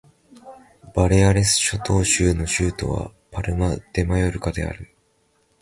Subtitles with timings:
[0.95, 4.95] バレアレス諸島州の州都はパルマ・デ・マヨルカである